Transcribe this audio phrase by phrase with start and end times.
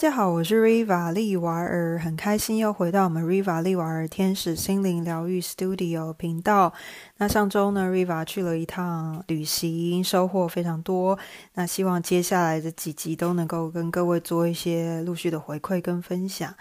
[0.00, 6.72] 大家好，我是 Riva 利娃儿，很开心又回到我们 Riva 利娃儿天使心灵疗愈 Studio 频道。
[7.18, 11.18] 那上周呢，Riva 去了一趟旅行，收获非常多。
[11.52, 16.54] 那希望接下来的几集都能够跟各位做一些陆续的回馈跟分享。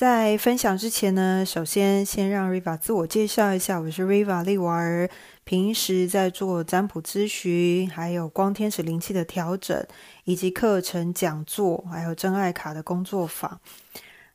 [0.00, 5.06] 在分享之前呢，首先先让 Riva 自我介绍一下，我是 Riva 利瓦尔，
[5.44, 9.86] 平时在做占卜咨询，还有光天使灵气的调整，
[10.24, 13.60] 以及课程讲座，还有真爱卡的工作坊。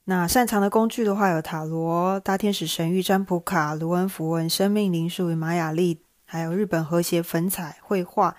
[0.04, 8.36] 那擅长的工具的话，有塔罗、大天使神谕占卜卡、卢恩符文、生命灵数与玛雅历，还有日本和谐粉彩绘画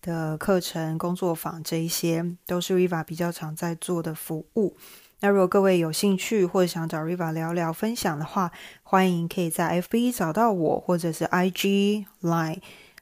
[0.00, 4.78] 的课程工作坊，这一些都是 Riva 比较常在做的服务。
[5.22, 8.50] 那如果各位有兴趣或者想找 Riva 聊聊分享的话，
[8.82, 12.58] 欢迎可以在 FB 找到我，或者是 IG Line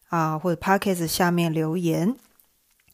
[0.09, 2.17] 啊，或者 Podcast 下面留言。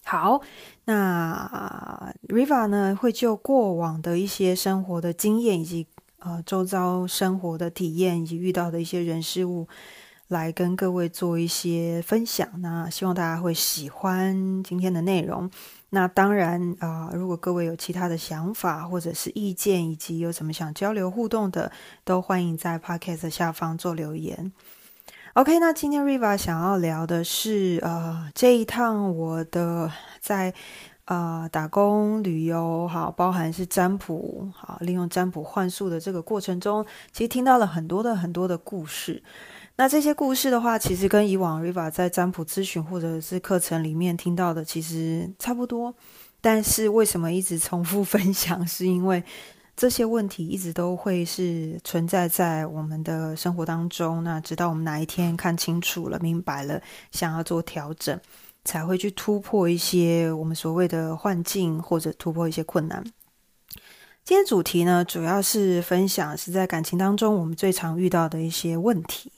[0.04, 0.42] 好，
[0.84, 5.86] 那 Riva 呢会就过往的一些生活的经验，以及
[6.18, 9.66] 呃周遭生活的体验，以及遇到的一些人事物，
[10.28, 12.46] 来跟各位做一些分享。
[12.60, 15.50] 那希望大家会喜欢今天的内容。
[15.94, 21.70] 那当然啊，如果各位有其他的想法或者是意见，以及有什么想交流互动的，
[22.04, 24.52] 都欢迎在 podcast 下方做留言。
[25.34, 30.52] OK，那今天 Riva 想要聊的是，呃，这一趟我的在
[31.04, 39.22] 呃打工旅游，好，包含是占卜，好，利用占卜幻术的这个过程中，其实听到了很多的很多的故事。
[39.76, 45.92] 那这些故事的话，其实跟以往 Riva 在占卜咨询或者是课程里面听到的其实差不多，
[46.40, 48.64] 但是为什么一直重复 分享？
[48.68, 49.20] 是因为
[49.76, 54.22] 这些问题一直都会是存在在我们的生活当中。
[54.22, 58.20] 那直到我们哪一天看清楚了、明白了，想要做调整，
[58.64, 63.02] 才会去突破一些我们所谓的幻境，或者突破一些困难。
[64.22, 69.32] 今天主题呢，主要是分享是在感情当中我们最常遇到的一些问题。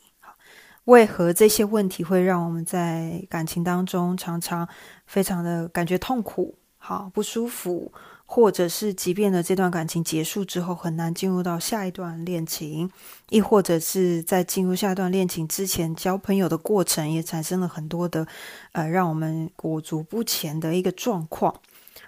[0.87, 4.69] 为何这些问题会让我们在感情当中常常
[5.05, 7.91] 非常的感觉痛苦、好不舒服，
[8.25, 12.89] 或者是即便呢这段感情结束之后很难进入到下一段恋情，
[13.31, 18.25] 亦或者是在进入下一段恋情之前交朋友的过程也产生了很多的
[18.71, 21.53] 呃让我们裹足不前的一个状况。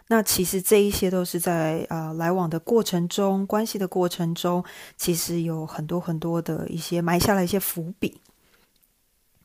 [0.06, 4.64] 那其实这一些都是在呃来往的过程中、关系的过程中，
[4.96, 8.20] 其实有很多很多的一些埋下了一些伏笔。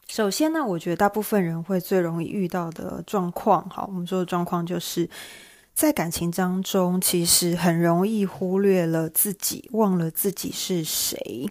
[0.08, 5.10] 首先呢，我觉得大部分人会最容易遇到的状况，好，我们说的状况就是
[5.74, 11.50] 在感情当中，其实很容易忽略了自己，忘了自己是谁。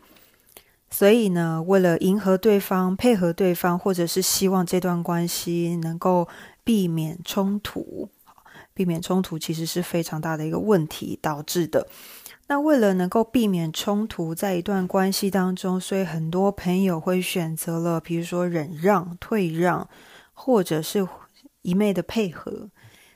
[0.90, 6.28] 所以呢，为了迎合对方、配合对方，或者是希望这段关系能够
[6.62, 8.08] 避免冲突，
[8.74, 11.86] 避免冲突其实是非常大的一个问题导致的。
[12.48, 19.88] 那为了能够避免冲突，在一段关系当中，所以很多朋友会选择了，比如说忍让、退让，
[20.32, 21.06] 或者是
[21.62, 22.68] 一昧的配合。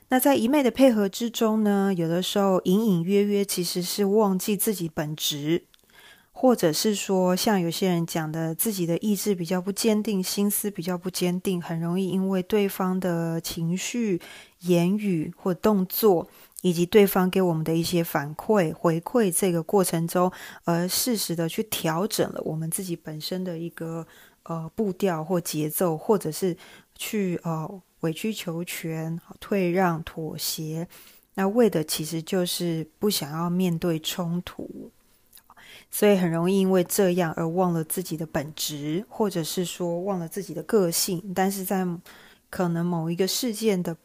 [0.09, 5.65] 那在一昧的配合之中呢，有的时候隐隐约约其实是忘记自己本职，
[6.39, 14.21] 或者是说，像有些人讲的，自己的意志比较不坚定，心思比较不坚定，很容易因为对方的情绪、
[14.59, 16.27] 言语或动作。
[16.63, 20.29] 以及对方给我们的一些反馈回馈，这个过程中，
[20.63, 24.05] 而适时的去调整了我们自己本身的一个
[24.43, 26.57] 呃步调或节奏，或者是
[26.95, 30.87] 去呃委曲求全、退让、妥协，
[31.35, 34.91] 那为的其实就是不想要面对冲突，
[35.91, 41.85] 所以很容易因为这样而忘了自己的本质，或者是说忘了自己的个性，但是在
[42.49, 43.95] 可能某一个事件的。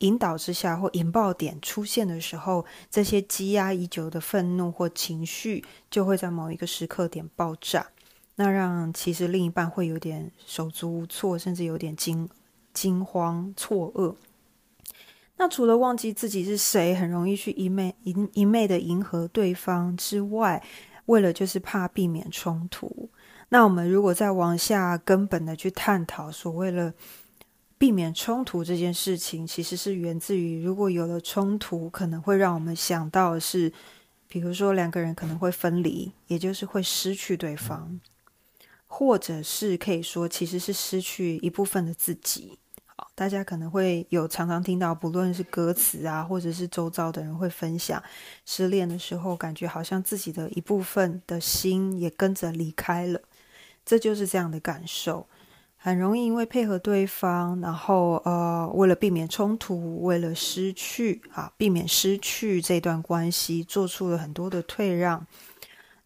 [0.00, 7.86] 引导之下或引爆点出现的时候，这些积压已久的愤怒或情绪就会在某一个时刻点爆炸，
[8.34, 12.28] 那让其实另一半会有点手足无措，甚至有点惊
[12.74, 14.14] 惊慌错愕。
[15.38, 20.62] 那除了忘记自己是谁，很容易去一昧一一昧的迎合对方之外，
[21.06, 23.10] 为了就是怕避免冲突。
[23.48, 26.94] 那我们如果再往下根本的去探讨，所谓了。
[27.78, 33.70] 避免冲突这件事情，其实是源自于，如果有了冲突，可能会让我们想到的是，
[34.26, 38.00] 比如说两个人可能会分离，也就是会失去对方，
[38.86, 42.58] 或者是可以说，其实是失去一部分的自己。
[43.14, 48.02] 大家可能会有常常听到，不论是歌词啊，或者是周遭的人会分享，
[48.44, 53.20] 失恋的时候，感觉好像自己的一部分的心也跟着离开了，
[53.84, 55.26] 这就是这样的感受。
[55.78, 65.24] 很容易因为配合对方，然后呃，为了避免冲突，为了失去啊，避免失去这段关系，做出了很多的退让。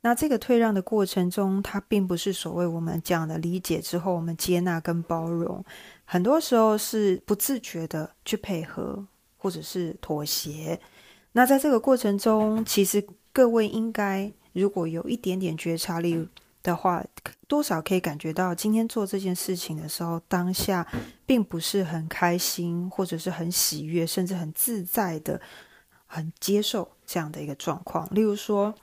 [0.02, 5.64] 那这个退让的过程中，它并不是所谓我们讲的理解之后，我们接纳跟包容，
[6.12, 10.80] 很多时候是不自觉的去配合或者是妥协。
[11.30, 16.28] 那在这个过程中，其实各位应该如果有一点点觉察力。
[16.62, 17.02] 的话，
[17.48, 20.86] 多少可以感觉到今天做这件事情的时候，当下
[21.24, 25.40] 并不是很开心，或者是很喜悦，甚至很自在的，
[26.04, 28.06] 很接受这样的一个状况。
[28.14, 28.74] 例如说，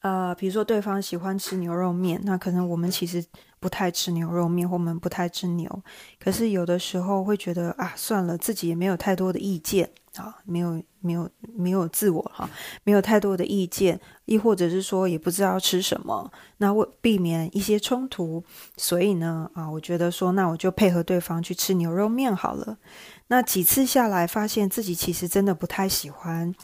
[0.00, 3.24] 呃，比如说对方喜欢吃牛肉面，那可能我们其实
[3.66, 5.82] 不太吃牛肉面，或我们不太吃牛，
[6.20, 9.90] 可是有的时候会觉得啊，算了，自己也没有太多的意见。
[10.14, 12.48] 啊，没有没有没有自我哈，
[12.84, 18.42] 没有太多的意见，亦或者是说也不知道吃什么，那为避免一些冲突，
[18.76, 22.78] 所以呢，啊，我觉得说，那我就配合对方去吃牛肉面好了。
[23.26, 26.54] 那几次下来，发现自己其实真的不太喜欢，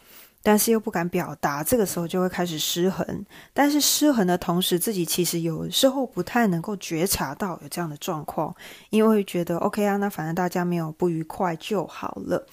[0.43, 3.25] 但是又不敢表达，这个时候就会开始失衡。
[3.53, 8.55] 但是失衡的同时，自己其实有时候不太能够觉察到有这样的状况，
[8.91, 12.47] 因为觉得 OK 啊，那反正大家没有不愉快就好了。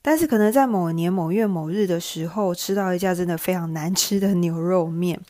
[0.00, 5.20] 但是可能在某年某月某日的时候，吃到一家真的非常难吃的牛肉面，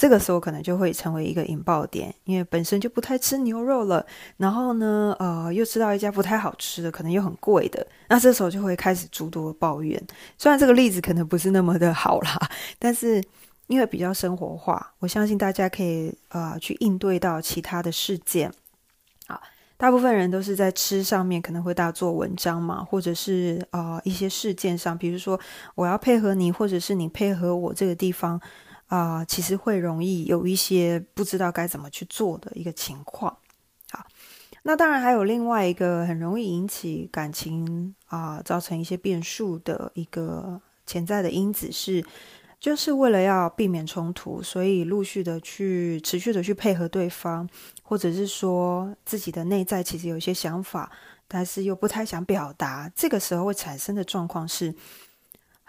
[0.00, 4.02] 这个时候可能就会成为一个引爆点，因为本身就不太吃牛肉了，
[4.38, 10.02] 然后呢，呃，又吃到一家不太好吃的，可能又很贵的，那这时候就会开始诸多抱怨。
[10.38, 12.48] 虽然这个例子可能不是那么的好啦，
[12.80, 13.22] 但是
[13.66, 18.50] 因为比较生活化，我相信大家可以呃去应对到其他的事件。
[19.76, 25.38] 大部分人都是在吃上面可能会大做文章嘛，或者是啊一些事件上，比如说
[25.74, 28.40] 我要配合你，或者是你配合我这个地方
[28.90, 33.34] 啊，其实会容易有一些不知道该怎么去做的一个情况。
[33.90, 34.04] 好，
[34.64, 42.04] 那当然还有另外一个很容易引起感情啊，造成一些变数的一个潜在的因子是。
[42.60, 47.48] 就是为了要避免冲突，所以陆续的去持续的去配合对方，
[47.82, 50.92] 或者是说自己的内在其实有一些想法，
[51.26, 52.92] 但是又不太想表达。
[52.94, 54.74] 这个时候会产生的状况是，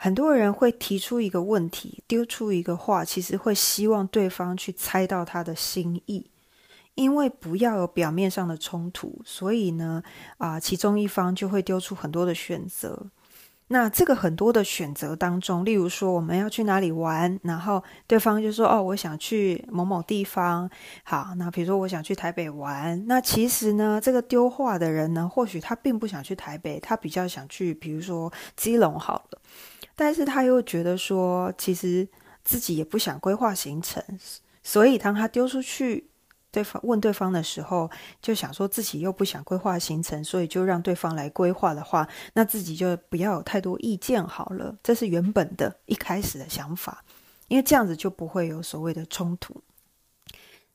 [0.03, 6.25] 很多人会提出一个问题，丢出一个话，其实会希望对方去猜到他的心意，
[6.95, 10.01] 因为不要有表面上的冲突，所以呢，
[10.39, 13.11] 啊，其中一方就会丢出很多的选择。
[13.67, 20.67] 那这个很多的选择当中，例如说我们要去哪里玩，然后对方就说：“哦，我想去某某地方。”
[21.05, 29.39] 好，那比如说我想去台北玩，那其实呢，这个丢话的人呢，或许他并不想去台北，他比较想去，比如说基隆好了，
[30.01, 32.07] 但是他又觉得说，其实
[32.43, 34.03] 自己也不想规划行程，
[34.63, 36.07] 所以当他丢出去。
[36.49, 37.89] 对方问对方的时候，
[38.19, 44.75] 就想说自己又不想规划行程，所以就让对方来规划的话，那自己就不要有太多意见好了。
[44.81, 47.03] 这是原本的一开始的想法，
[47.47, 49.61] 因为这样子就不会有所谓的冲突。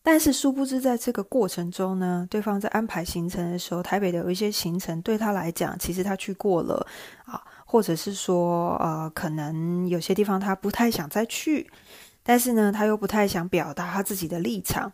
[0.03, 6.87] 但是殊不知，在这个过程中呢，对方在安排行程的时候，台北的有一些行程对他来讲，其实他去过了
[7.27, 11.71] 啊，或者是说呃，可能有些地方他不太想再去，
[12.23, 14.91] 但是呢，他又不太想表达他自己的立场。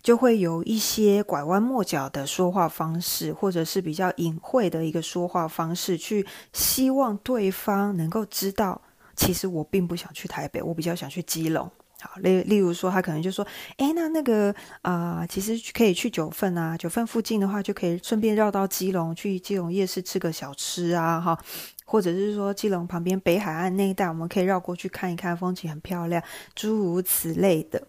[0.00, 8.80] 就会有一些拐弯抹角的说话方式，或者是比较隐晦的一个说话方式，去希望对方能够知道，
[9.16, 11.70] 其实我并不想去台北，我比较想去基隆。
[12.00, 13.46] 好，例例如说，他可能就说
[13.78, 21.38] ：“哎，那那个啊，其实可以去九份啊，九份附近的话，就可以顺便绕到基隆，去基隆夜市吃个小吃啊，哈，
[21.84, 26.22] 或者是说基隆旁边北海岸那一带，我们可以绕过去看一看，风景很漂亮，
[26.54, 27.82] 诸如此类的。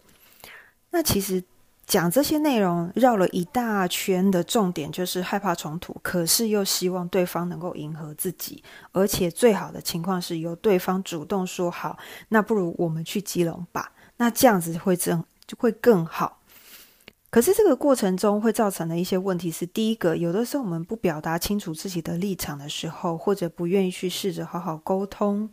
[0.90, 1.42] 那其实。”
[1.86, 8.62] 讲这些内容绕了一大圈的重点就是害怕冲突，可是又希望对方能够迎合自己，
[8.92, 11.98] 而且最好的情况是由对方主动说好，
[12.28, 13.90] 那不如我们去基隆吧，
[14.20, 16.40] 那这样子会正就会更好。
[17.30, 25.48] 可是这个过程中会造成的一些问题是：第一个，有的时候我们不表达清楚自己的立场的时候，或者不愿意去试着好好沟通，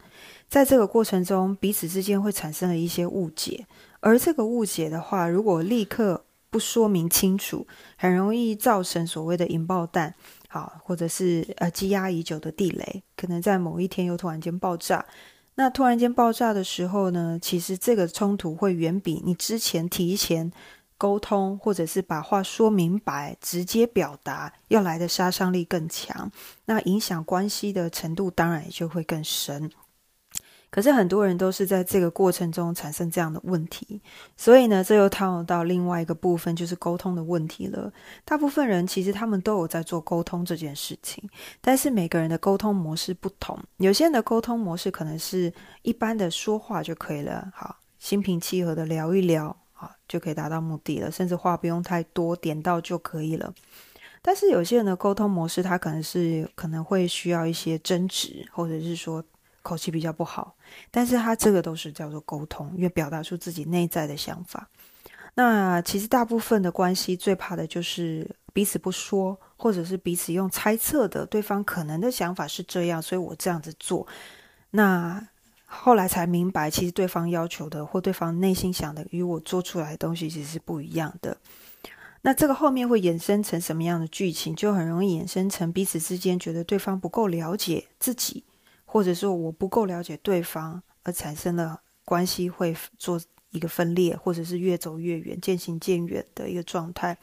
[0.50, 3.66] 在这个过程中彼此之间会产生了一些误解，
[4.02, 10.14] 而这个误解的话，如果立刻不说明清楚，很容易造成所谓的引爆弹，
[10.50, 15.06] 好，或者是呃积压已久的地雷，可能在某一天又突然间爆炸。
[15.60, 20.52] 那突然间爆炸的时候呢，其实这个冲突会远比你之前提前
[21.00, 26.32] 沟通，或者是把话说明白、直接表达要来的杀伤力更强。
[26.66, 29.72] 那影响关系的程度当然也就会更深。
[30.78, 34.00] 可是很多人都是在这个过程中产生这样的问题，
[34.36, 37.92] 所以呢，这又套到另外一个部分，就是沟通的问题了。
[38.24, 41.28] 大部分人其实他们都有在做沟通这件事情，
[41.62, 43.58] 但是每个人的沟通模式不同。
[43.78, 53.52] 有些人的沟通模式可能是一般的说话就可以了，好，心平气和的聊一聊，好，就可以达到目的了，甚至话不用太多，点到就可以了。
[54.22, 59.24] 但是有些人的沟通模式，他可能是可能会需要一些争执，或者是说。
[59.68, 60.56] 口气比较不好，
[60.90, 64.70] 但是他这个都是叫做沟通，因为表达出自己内在的想法。
[65.34, 74.08] 那其实大部分的关系最怕的就是彼此不说，或者是彼此用猜测的，对方可能的想法是这样，所以我这样子做。
[74.72, 75.28] 那
[75.66, 81.38] 后来才明白，其实对方要求的或对方内心想的，与我做出来的东西其实是不一样的。
[82.22, 88.44] 那这个后面会衍生成什么样的剧情，就很容易衍生成彼此之间觉得对方不够了解自己。
[88.90, 97.18] 或者说我不够了解对方，而产生了关系会做一个分裂，或者是越走越远、渐行渐远的一个状态。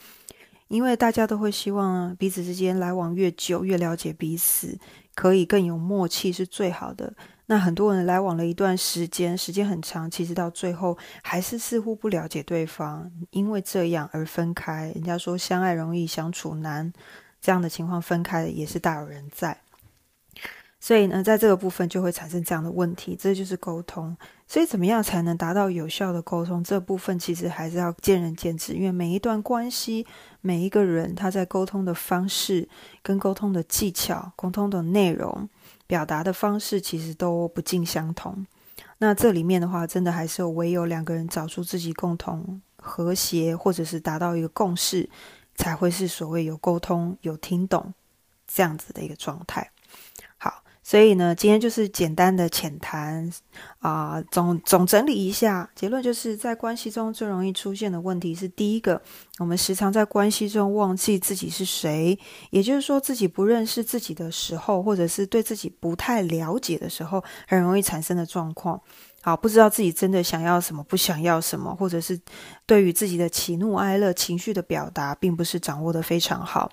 [0.69, 4.79] 因为大家都会希望彼此之间来往越久，越了解彼此，
[5.15, 7.15] 可以更有默契是最好的。
[7.47, 14.91] 那很多人来往了一段时间，时间很长，其实到最后还是似乎不了解对方，因为这样而分开。
[14.95, 16.91] 人家说相爱容易相处难，
[17.41, 19.61] 这样的情况分开也是大有人在。
[20.85, 24.15] 所以呢，在这个部分就会产生这样的问题，这就是沟通。
[24.47, 26.63] 所以，怎么样才能达到有效的沟通？
[26.63, 30.07] 这部分其实还是要见仁见智，因为每一段关系，
[30.43, 32.69] 每一个人他在沟通的方式、
[33.03, 35.49] 跟沟通的技巧、沟通的内容、
[35.87, 38.47] 表达的方式，其实都不尽相同。
[38.99, 45.09] 那这里面的话，真的还是唯有两个人找出自己共同和谐，或者是达到一个共识，
[45.55, 47.95] 才会是所谓有沟通、有听懂
[48.47, 49.71] 这样子的一个状态。
[50.87, 53.33] 所以呢，今天就是简单的浅谈
[53.79, 59.01] 啊，总总整理一下结论，就是在关系中最容易出现的问题是：第一个，
[59.39, 62.19] 我们时常在关系中忘记自己是谁，
[62.51, 68.79] 也就是说，自己不认识自己的时候，或者是对自己不太了解的时候，很容易产生的状况。
[69.25, 72.21] 好，不知道自己真的想要什么，不想要什么，或者是
[72.67, 76.71] 对于自己的喜怒哀乐情绪的表达，并不是掌握的非常好。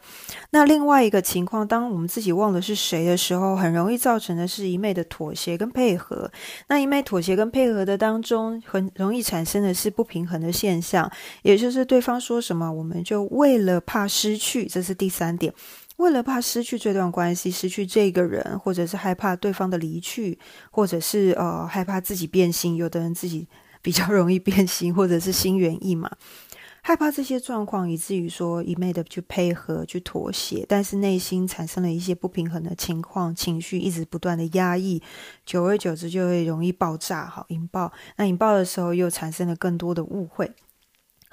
[0.49, 6.29] 那另外一个情况，当我们自己忘了是谁的时候，很容易造成的是一昧的妥协跟配合。
[6.67, 11.09] 那一昧妥协跟配合的当中，很容易产生的是不平衡的现象，
[11.43, 15.53] 也就是对方说什么，我们就为了怕失去，这是第三点。
[16.01, 20.37] 为了怕失去这段关系，失去这个人，或者是害怕对方的离去，
[20.71, 23.47] 或者是呃害怕自己变心，有的人自己
[23.83, 26.11] 比较 容易变心，或者是心猿意马，
[26.81, 34.99] 害怕这些状况，以至于说一昧的去配合、去妥协，但是内心产生了一些不平衡的情况，情绪一直不断的压抑，
[35.45, 37.93] 久而久之就会容易爆炸，好引爆。
[38.17, 40.51] 那引爆的时候，又产生了更多的误会。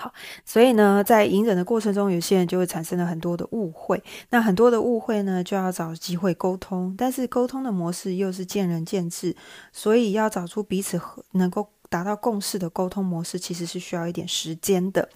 [0.00, 0.12] 好，
[0.44, 4.00] 所以呢，在隐忍的过程中，有些人就会产生了很多的误会。
[4.30, 9.34] 那很多的误会呢，就要找机会沟通，但是沟通的模式又是见仁见智，
[9.72, 11.00] 所以要找出彼此
[11.32, 15.08] 能够达到共识的沟通模式，其实是需要一点时间的。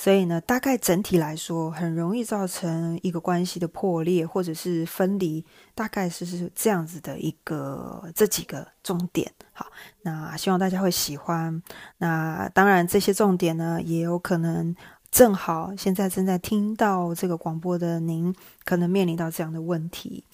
[0.00, 9.30] 所以呢，大概整体来说，很容易造成一个关系的破裂或者是分离，大概是是这样子的一个这几个重点。
[9.52, 9.66] 好，
[10.00, 11.62] 那希望大家会喜欢。
[11.98, 14.74] 那当然，这些重点呢，也有可能
[15.10, 20.24] 正好现在正在听到这个广播的您，可能面临到这样的问题，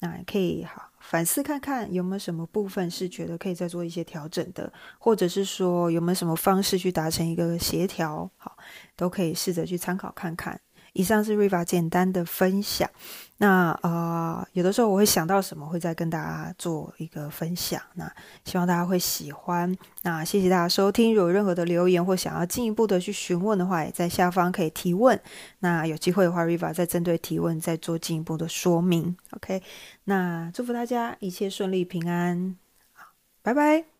[0.00, 0.90] 那可以好。
[1.00, 8.53] 反思看看有没有什么部分是觉得可以再做一些调整的，或者是说有没有什么方式去达成一个协调，好，
[8.96, 10.60] 都可以试着去参考看看。
[10.92, 12.88] 以上是 Riva 简单的分享。
[13.38, 17.82] 那呃，有的时候我会想到什么，会再跟大家做一个分享。
[17.94, 18.08] 那
[18.44, 19.76] 希望大家会喜欢。
[20.02, 21.12] 那谢谢大家收听。
[21.12, 25.20] 如果有任何的留言或想要进一步的去询问的话，也在下方可以提问。
[25.58, 29.16] 那有机会的话，Riva 再针对提问再做进一步的说明。
[29.32, 29.60] OK，
[30.04, 32.56] 那祝福大家一切顺利平安。
[32.92, 33.06] 好，
[33.42, 33.93] 拜拜。